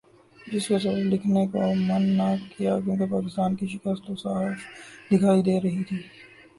جس 0.47 0.67
کے 0.67 0.77
سبب 0.79 1.03
لکھنے 1.11 1.45
کو 1.47 1.59
من 1.79 2.03
نہ 2.17 2.27
کیا 2.51 2.73
کیونکہ 2.79 3.05
پاکستان 3.11 3.55
کی 3.55 3.67
شکست 3.73 4.01
تو 4.05 4.15
صاف 4.23 4.57
دکھائی 5.11 5.41
دے 5.43 5.59
رہی 5.61 5.83
تھی۔ 5.83 5.97